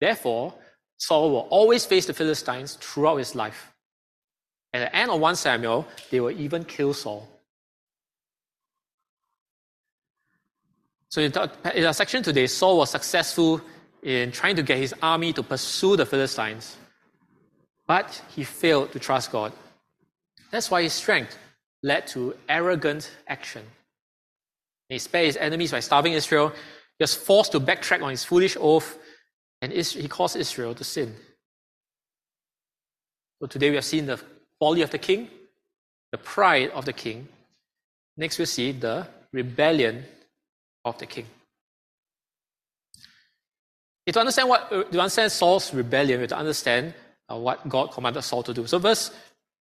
[0.01, 0.53] Therefore,
[0.97, 3.73] Saul will always face the Philistines throughout his life.
[4.73, 7.27] At the end of 1 Samuel, they will even kill Saul.
[11.09, 13.61] So in our section today, Saul was successful
[14.03, 16.77] in trying to get his army to pursue the Philistines.
[17.85, 19.53] But he failed to trust God.
[20.51, 21.37] That's why his strength
[21.83, 23.63] led to arrogant action.
[24.89, 26.49] He spared his enemies by starving Israel.
[26.49, 28.97] He was forced to backtrack on his foolish oath,
[29.61, 31.15] and he caused Israel to sin.
[33.39, 34.19] So today we have seen the
[34.59, 35.29] folly of the king,
[36.11, 37.27] the pride of the king.
[38.15, 40.05] Next, we'll see the rebellion
[40.83, 41.27] of the king.
[44.07, 46.93] To understand what uh, to understand Saul's rebellion, we have to understand
[47.29, 48.65] uh, what God commanded Saul to do.
[48.65, 49.11] So, verse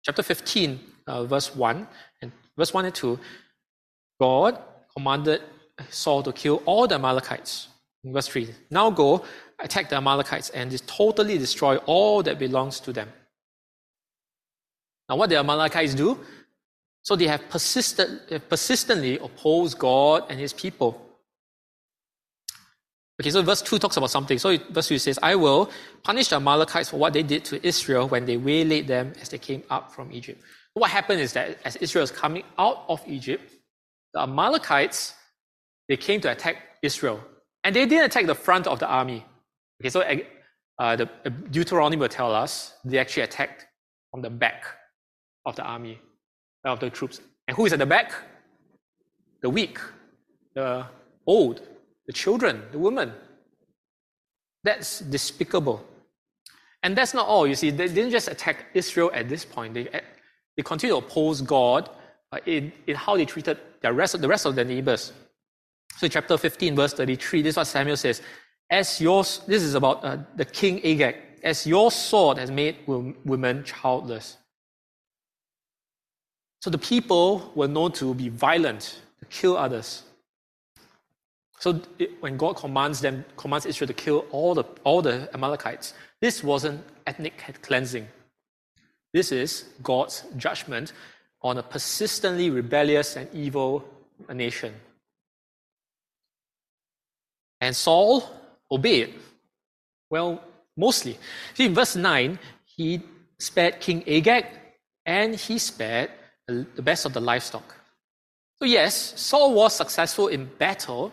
[0.03, 1.87] chapter 15, uh, verse 1
[2.21, 3.19] and verse 1 and 2,
[4.19, 4.57] God
[4.95, 5.41] commanded
[5.89, 7.67] Saul to kill all the Amalekites.
[8.03, 9.23] In verse 3, now go,
[9.59, 13.09] attack the Amalekites and totally destroy all that belongs to them.
[15.07, 16.17] Now, what the Amalekites do?
[17.03, 21.10] So they have persisted, persistently opposed God and his people.
[23.21, 24.39] Okay, so verse 2 talks about something.
[24.39, 25.69] So verse 2 says, I will
[26.01, 29.37] punish the Amalekites for what they did to Israel when they waylaid them as they
[29.37, 30.41] came up from Egypt.
[30.73, 33.53] What happened is that as Israel was coming out of Egypt,
[34.15, 35.13] the Amalekites,
[35.87, 37.23] they came to attack Israel.
[37.63, 39.23] And they didn't attack the front of the army.
[39.79, 40.15] Okay, so uh,
[40.79, 43.67] uh the uh, Deuteronomy will tell us they actually attacked
[44.09, 44.63] from the back
[45.45, 45.99] of the army,
[46.65, 47.21] uh, of the troops.
[47.47, 48.13] And who is at the back?
[49.43, 49.77] The weak,
[50.55, 50.87] the
[51.27, 51.61] old,
[52.11, 53.13] the children, the women.
[54.65, 55.81] That's despicable.
[56.83, 57.47] And that's not all.
[57.47, 59.73] You see, they didn't just attack Israel at this point.
[59.73, 59.87] They,
[60.57, 61.89] they continue to oppose God
[62.45, 65.13] in, in how they treated the rest, of, the rest of their neighbors.
[65.97, 68.21] So, chapter 15, verse 33, this is what Samuel says.
[68.69, 71.15] As your, this is about uh, the king Agag.
[71.43, 74.37] As your sword has made women childless.
[76.61, 80.03] So the people were known to be violent, to kill others.
[81.61, 85.93] So it, when God commands them, commands Israel to kill all the, all the Amalekites,
[86.19, 88.07] this wasn't ethnic cleansing.
[89.13, 90.93] This is God's judgment
[91.43, 93.85] on a persistently rebellious and evil
[94.33, 94.73] nation.
[97.59, 98.27] And Saul
[98.71, 99.13] obeyed.
[100.09, 100.41] Well,
[100.75, 101.19] mostly.
[101.53, 103.01] See, in verse 9, he
[103.39, 104.47] spared King Agag
[105.05, 106.09] and he spared
[106.47, 107.75] the best of the livestock.
[108.57, 111.11] So, yes, Saul was successful in battle,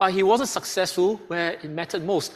[0.00, 2.32] but he wasn't successful where it mattered most.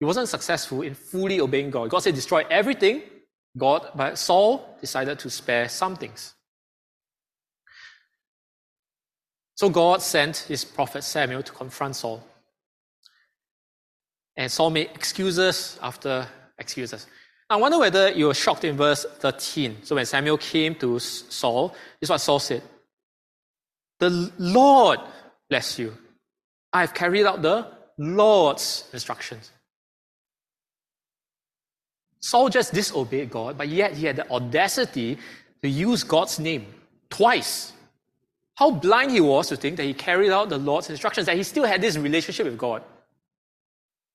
[0.00, 1.88] He wasn't successful in fully obeying God.
[1.88, 3.02] God said, destroy everything.
[3.56, 6.34] God, but Saul decided to spare some things.
[9.54, 12.20] So God sent his prophet Samuel to confront Saul.
[14.36, 16.26] And Saul made excuses after
[16.58, 17.06] excuses.
[17.48, 19.84] I wonder whether you were shocked in verse 13.
[19.84, 22.62] So when Samuel came to Saul, this is what Saul said
[24.00, 24.98] The Lord
[25.48, 25.96] bless you.
[26.74, 29.52] I have carried out the Lord's instructions.
[32.18, 35.18] Saul just disobeyed God, but yet he had the audacity
[35.62, 36.66] to use God's name
[37.08, 37.72] twice.
[38.56, 41.44] How blind he was to think that he carried out the Lord's instructions, that he
[41.44, 42.82] still had this relationship with God.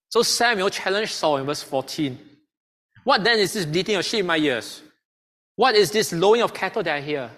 [0.10, 2.18] So Samuel challenged Saul in verse 14.
[3.06, 4.82] What then is this bleating of sheep in my ears?
[5.56, 7.30] What is this lowing of cattle that I hear?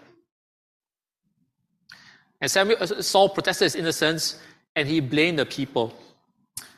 [2.40, 4.40] And Samuel, uh, Saul protested his innocence
[4.76, 5.94] and he blamed the people.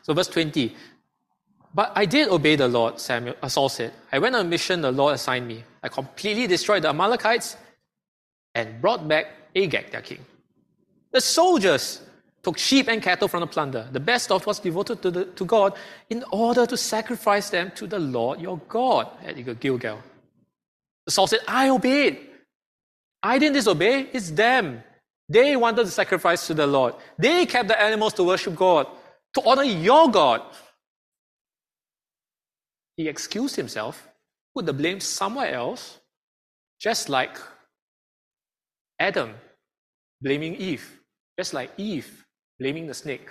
[0.02, 0.76] So, verse 20.
[1.74, 3.94] But I did obey the Lord, Samuel, uh, Saul said.
[4.12, 5.64] I went on a mission the Lord assigned me.
[5.82, 7.58] I completely destroyed the Amalekites
[8.54, 10.20] and brought back Agag, their king.
[11.12, 12.02] The soldiers
[12.44, 13.88] took sheep and cattle from the plunder.
[13.92, 15.74] The best of was devoted to, the, to God
[16.10, 20.00] in order to sacrifice them to the Lord your God at Gilgal.
[21.08, 22.20] Saul said, I obeyed.
[23.22, 24.84] I didn't disobey, it's them.
[25.30, 26.96] They wanted to sacrifice to the Lord.
[27.18, 28.88] They kept the animals to worship God,
[29.34, 30.42] to honor your God.
[32.98, 34.08] He excused himself,
[34.56, 36.00] put the blame somewhere else,
[36.80, 37.38] just like
[39.00, 39.34] Adam
[40.22, 41.00] blaming Eve,
[41.38, 42.26] just like Eve
[42.60, 43.28] blaming the snake.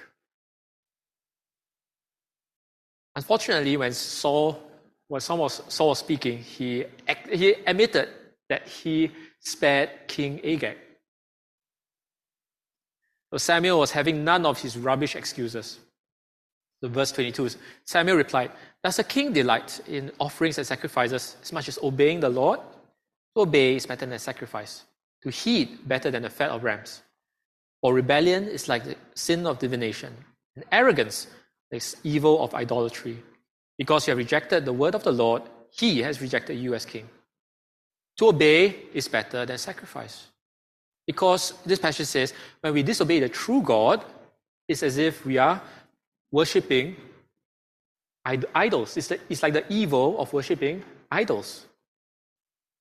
[3.15, 4.61] Unfortunately, when Saul,
[5.09, 6.85] when Saul was, Saul was speaking, he,
[7.31, 8.09] he admitted
[8.49, 10.77] that he spared King Agag.
[13.33, 15.79] So Samuel was having none of his rubbish excuses.
[16.83, 18.51] So verse 22, is, Samuel replied,
[18.85, 22.61] Does a king delight in offerings and sacrifices as much as obeying the Lord?
[23.35, 24.85] To obey is better than sacrifice,
[25.23, 27.01] to heed better than the fat of rams.
[27.81, 30.15] For rebellion is like the sin of divination,
[30.55, 31.27] and arrogance
[31.71, 33.17] is evil of idolatry.
[33.79, 37.09] Because you have rejected the word of the Lord, he has rejected you as king.
[38.19, 40.27] To obey is better than sacrifice.
[41.07, 44.05] Because this passage says, when we disobey the true God,
[44.69, 45.61] it's as if we are
[46.31, 46.97] worshipping
[48.25, 48.97] idols.
[48.97, 51.67] It's, the, it's like the evil of worshipping idols.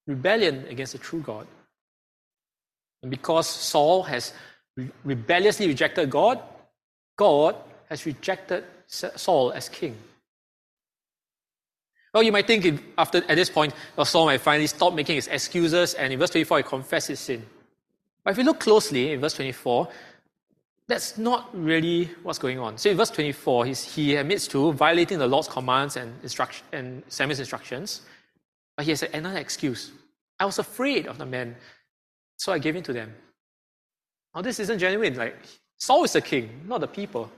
[0.07, 1.47] Rebellion against the true God.
[3.01, 4.33] And because Saul has
[5.03, 6.41] rebelliously rejected God,
[7.17, 7.55] God
[7.89, 9.97] has rejected Saul as king.
[12.13, 15.93] Well, you might think after at this point, Saul might finally stop making his excuses,
[15.93, 17.45] and in verse 24, he confesses his sin.
[18.23, 19.87] But if you look closely in verse 24,
[20.87, 22.77] that's not really what's going on.
[22.77, 27.39] So in verse 24, he admits to violating the Lord's commands and, instruction, and Samuel's
[27.39, 28.01] instructions,
[28.75, 29.91] but he has another excuse.
[30.39, 31.55] I was afraid of the men,
[32.37, 33.13] so I gave in to them.
[34.35, 35.15] Now, this isn't genuine.
[35.15, 35.37] Like,
[35.77, 37.31] Saul is the king, not the people.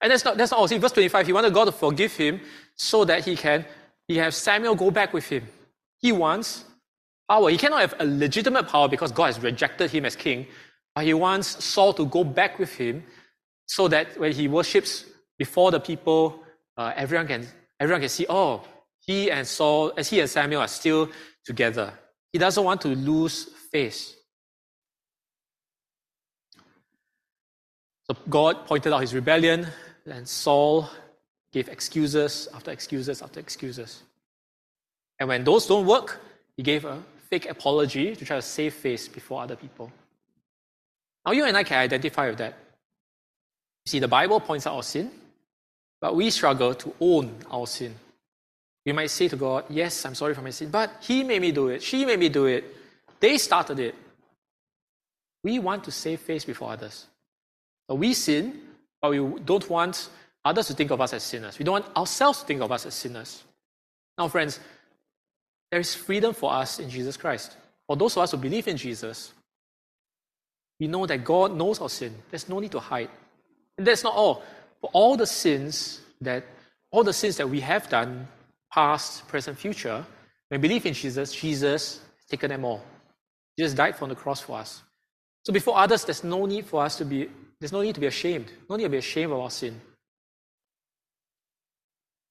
[0.00, 0.68] And that's not, that's not all.
[0.68, 2.40] See, verse 25, he wanted God to forgive him
[2.76, 3.64] so that he can
[4.06, 5.46] he have Samuel go back with him.
[5.98, 6.64] He wants
[7.28, 7.50] power.
[7.50, 10.46] He cannot have a legitimate power because God has rejected him as king,
[10.94, 13.04] but he wants Saul to go back with him
[13.66, 15.04] so that when he worships
[15.38, 16.40] before the people,
[16.76, 17.46] uh, everyone, can,
[17.80, 18.62] everyone can see, oh,
[19.00, 21.10] he and Saul, as he and Samuel are still
[21.44, 21.92] together.
[22.32, 24.16] He doesn't want to lose face.
[28.04, 29.66] So God pointed out his rebellion,
[30.06, 30.88] and Saul
[31.52, 34.02] gave excuses after excuses after excuses.
[35.18, 36.20] And when those don't work,
[36.56, 37.02] he gave a
[37.34, 39.90] fake apology to try to save face before other people.
[41.26, 42.54] Now, you and I can identify with that.
[43.84, 45.10] You see, the Bible points out our sin,
[46.00, 47.92] but we struggle to own our sin.
[48.86, 51.50] We might say to God, Yes, I'm sorry for my sin, but He made me
[51.50, 51.82] do it.
[51.82, 52.62] She made me do it.
[53.18, 53.94] They started it.
[55.42, 57.06] We want to save face before others.
[57.88, 58.60] So we sin,
[59.02, 60.08] but we don't want
[60.44, 61.58] others to think of us as sinners.
[61.58, 63.42] We don't want ourselves to think of us as sinners.
[64.18, 64.60] Now, friends,
[65.74, 67.56] there is freedom for us in Jesus Christ.
[67.88, 69.32] For those of us who believe in Jesus,
[70.78, 72.14] we know that God knows our sin.
[72.30, 73.08] There's no need to hide.
[73.76, 74.44] And that's not all.
[74.80, 76.44] For all the sins that
[76.92, 78.28] all the sins that we have done,
[78.72, 80.06] past, present, future,
[80.46, 82.80] when we believe in Jesus, Jesus has taken them all.
[83.58, 84.80] Jesus died on the cross for us.
[85.44, 88.06] So before others, there's no need for us to be, there's no need to be
[88.06, 88.46] ashamed.
[88.70, 89.80] No need to be ashamed of our sin.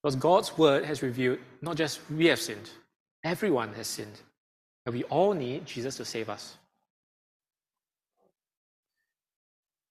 [0.02, 2.70] Because God's word has revealed not just we have sinned,
[3.24, 4.20] everyone has sinned.
[4.86, 6.58] And we all need Jesus to save us.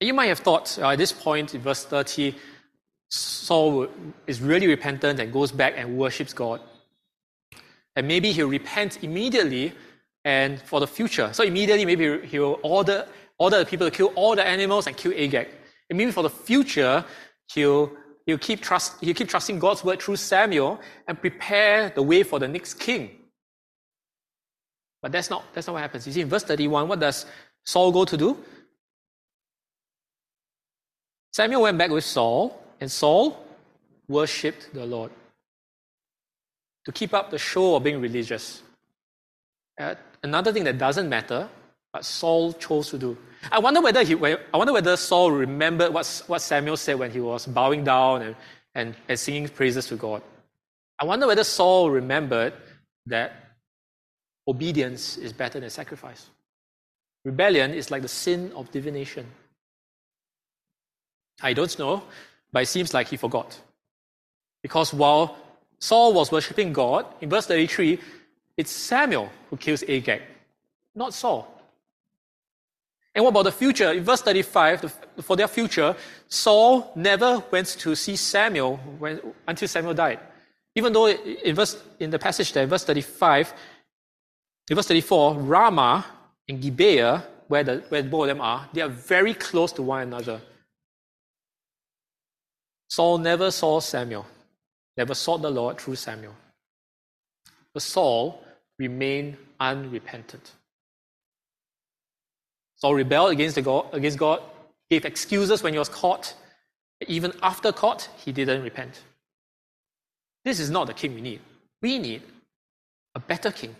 [0.00, 2.34] You might have thought uh, at this point in verse 30,
[3.08, 3.88] Saul
[4.26, 6.60] is really repentant and goes back and worships God.
[7.94, 9.72] And maybe he'll repent immediately
[10.24, 11.30] and for the future.
[11.32, 13.06] So immediately, maybe he'll order,
[13.38, 15.48] order the people to kill all the animals and kill Agag.
[15.88, 17.04] And maybe for the future,
[17.52, 17.92] he'll
[18.26, 22.38] he'll keep, trust, he'll keep trusting God's word through Samuel and prepare the way for
[22.38, 23.10] the next king.
[25.02, 26.06] But that's not, that's not what happens.
[26.06, 27.26] You see, in verse 31, what does
[27.64, 28.38] Saul go to do?
[31.32, 33.44] Samuel went back with Saul, and Saul
[34.06, 35.10] worshipped the Lord
[36.84, 38.62] to keep up the show of being religious.
[39.78, 41.48] Uh, another thing that doesn't matter,
[41.92, 43.16] but Saul chose to do.
[43.50, 47.20] I wonder whether he, I wonder whether Saul remembered what, what Samuel said when he
[47.20, 48.36] was bowing down and,
[48.74, 50.22] and, and singing praises to God.
[50.98, 52.52] I wonder whether Saul remembered
[53.06, 53.41] that
[54.46, 56.30] obedience is better than sacrifice.
[57.24, 59.26] Rebellion is like the sin of divination.
[61.40, 62.02] I don't know,
[62.52, 63.58] but it seems like he forgot.
[64.62, 65.36] Because while
[65.78, 67.98] Saul was worshipping God, in verse 33,
[68.56, 70.22] it's Samuel who kills Agag,
[70.94, 71.48] not Saul.
[73.14, 73.92] And what about the future?
[73.92, 75.94] In verse 35, for their future,
[76.28, 80.20] Saul never went to see Samuel when, until Samuel died.
[80.74, 83.52] Even though in, verse, in the passage there, verse 35,
[84.70, 86.06] in verse 34, Ramah
[86.48, 90.02] and Gibeah, where, the, where both of them are, they are very close to one
[90.02, 90.40] another.
[92.88, 94.26] Saul never saw Samuel,
[94.96, 96.34] never sought the Lord through Samuel.
[97.72, 98.42] But Saul
[98.78, 100.52] remained unrepentant.
[102.76, 104.42] Saul rebelled against, the God, against God,
[104.90, 106.34] gave excuses when he was caught.
[107.06, 109.02] Even after caught, he didn't repent.
[110.44, 111.40] This is not the king we need.
[111.80, 112.22] We need
[113.14, 113.74] a better king.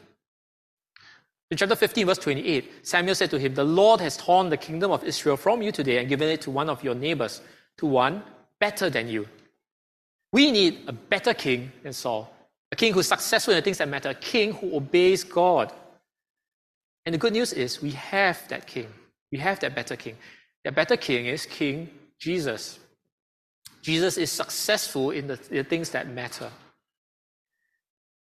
[1.53, 4.91] In chapter 15, verse 28, Samuel said to him, The Lord has torn the kingdom
[4.91, 7.43] of Israel from you today and given it to one of your neighbors,
[7.77, 8.23] to one
[8.59, 9.29] better than you.
[10.33, 12.35] We need a better king than Saul,
[12.73, 15.71] a king who's successful in the things that matter, a king who obeys God.
[17.05, 18.89] And the good news is we have that king.
[19.31, 20.17] We have that better king.
[20.65, 22.79] That better king is King Jesus.
[23.83, 26.51] Jesus is successful in the, the things that matter.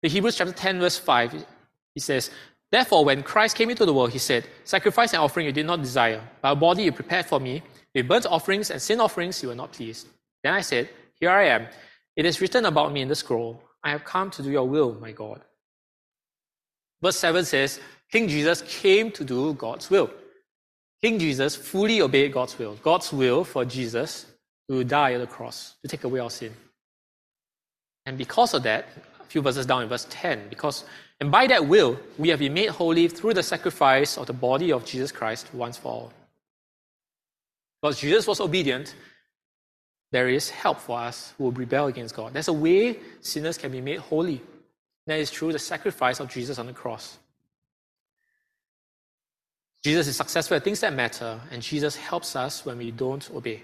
[0.02, 1.46] In Hebrews chapter 10, verse 5,
[1.94, 2.30] he says,
[2.74, 5.80] Therefore, when Christ came into the world, he said, Sacrifice and offering you did not
[5.80, 7.62] desire, but a body you prepared for me.
[7.94, 10.08] With burnt offerings and sin offerings you were not pleased.
[10.42, 10.88] Then I said,
[11.20, 11.68] Here I am.
[12.16, 13.62] It is written about me in the scroll.
[13.84, 15.40] I have come to do your will, my God.
[17.00, 17.78] Verse 7 says,
[18.10, 20.10] King Jesus came to do God's will.
[21.00, 22.74] King Jesus fully obeyed God's will.
[22.82, 24.26] God's will for Jesus
[24.68, 26.52] to die on the cross, to take away our sin.
[28.04, 28.88] And because of that,
[29.20, 30.84] a few verses down in verse 10, because
[31.20, 34.72] and by that will we have been made holy through the sacrifice of the body
[34.72, 36.12] of Jesus Christ once for all.
[37.80, 38.94] Because Jesus was obedient,
[40.10, 42.32] there is help for us who rebel against God.
[42.32, 44.40] There's a way sinners can be made holy.
[45.06, 47.18] That is through the sacrifice of Jesus on the cross.
[49.82, 53.62] Jesus is successful at things that matter, and Jesus helps us when we don't obey.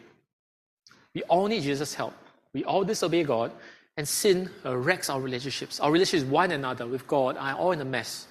[1.14, 2.12] We all need Jesus' help.
[2.52, 3.52] We all disobey God,
[3.96, 5.80] and sin uh, wrecks our relationships.
[5.80, 8.26] Our relationships with one another, with God, are all in a mess.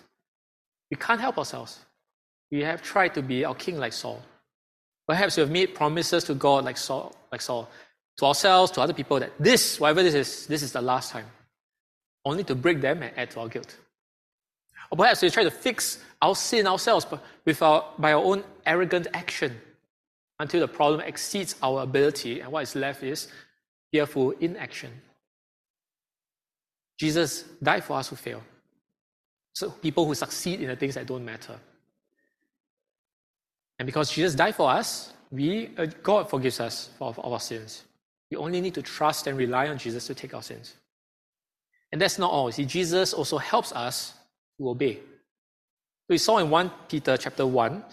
[0.90, 1.80] We can't help ourselves.
[2.52, 4.22] We have tried to be our king like Saul.
[5.08, 7.70] Perhaps we have made promises to God like Saul, like Saul,
[8.18, 11.26] to ourselves, to other people, that this, whatever this is, this is the last time,
[12.26, 13.76] only to break them and add to our guilt.
[14.92, 17.06] Or perhaps we try to fix our sin ourselves
[17.46, 19.60] with our, by our own arrogant action
[20.40, 23.28] until the problem exceeds our ability, and what is left is
[23.92, 24.90] fearful inaction.
[27.00, 28.44] Jesus died for us who fail.
[29.54, 31.58] So people who succeed in the things that don't matter.
[33.80, 37.84] And because Jesus died for us, we, uh, God forgives us for, for our sins.
[38.30, 40.76] We only need to trust and rely on Jesus to take our sins.
[41.92, 42.52] And that's not all.
[42.52, 44.14] See, Jesus also helps us
[44.58, 45.00] to obey.
[46.10, 47.84] We saw in 1 Peter chapter 1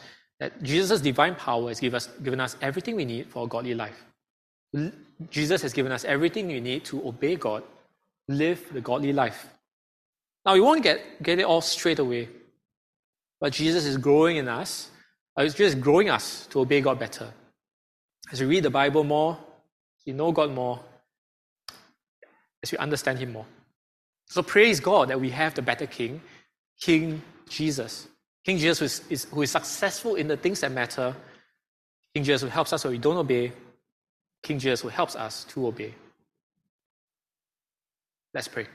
[0.41, 4.05] that Jesus' divine power has us, given us everything we need for a godly life.
[5.31, 7.63] Jesus has given us everything we need to obey God,
[8.29, 9.49] live the godly life.
[10.45, 12.29] Now, we won't get, get it all straight away,
[13.41, 14.91] but Jesus is growing in us.
[15.39, 17.33] Uh, it's just growing us to obey God better.
[18.33, 19.39] As we read the Bible more,
[20.07, 20.81] we know God more,
[22.63, 23.47] as we understand Him more.
[24.27, 26.21] So praise God that we have the better King,
[26.81, 28.09] King Jesus.
[28.45, 31.15] King Jesus who is, is, who is successful in the things that matter.
[32.15, 33.53] King Jesus who helps us when we don't obey.
[34.43, 35.95] King Jesus who helps us to obey.
[38.37, 38.67] Let's pray.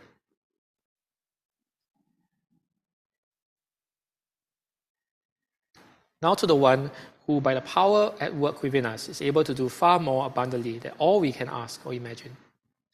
[6.24, 6.90] Now to the one
[7.28, 10.80] who, by the power at work within us, is able to do far more abundantly
[10.80, 12.36] than all we can ask or imagine.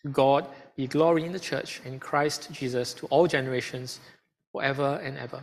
[0.02, 0.46] To God
[0.76, 4.02] be glory in the church and Christ Jesus to all generations,
[4.52, 5.42] forever and ever.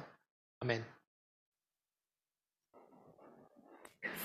[0.62, 0.85] Amen.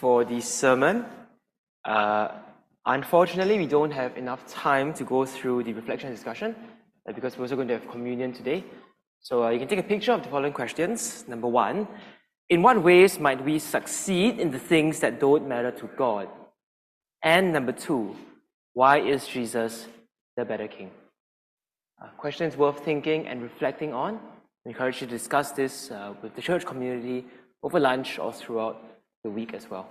[0.01, 1.05] For the sermon,
[1.85, 2.27] uh,
[2.85, 6.57] unfortunately, we don't have enough time to go through the reflection discussion
[7.13, 8.63] because we're also going to have communion today.
[9.21, 11.25] So uh, you can take a picture of the following questions.
[11.27, 11.87] Number one,
[12.49, 16.29] in what ways might we succeed in the things that don't matter to God?
[17.21, 18.15] And number two,
[18.73, 19.87] why is Jesus
[20.37, 20.91] the better king?
[22.01, 24.19] Uh, questions worth thinking and reflecting on.
[24.65, 27.25] I encourage you to discuss this uh, with the church community
[27.61, 28.81] over lunch or throughout
[29.23, 29.89] the week as well.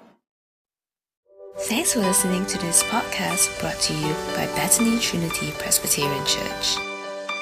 [1.62, 6.87] Thanks for listening to this podcast brought to you by Bethany Trinity Presbyterian Church.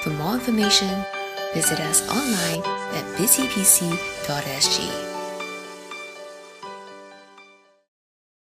[0.07, 1.03] For more information,
[1.53, 2.63] visit us online
[2.95, 5.16] at busypc.sg.